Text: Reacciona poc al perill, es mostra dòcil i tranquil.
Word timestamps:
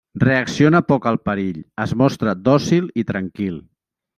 Reacciona 0.21 0.79
poc 0.91 1.05
al 1.11 1.19
perill, 1.29 1.59
es 1.85 1.93
mostra 2.03 2.35
dòcil 2.51 2.91
i 3.03 3.07
tranquil. 3.13 3.65